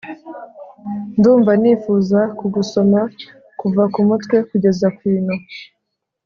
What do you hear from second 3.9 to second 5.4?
ku mutwe kugeza kw’ino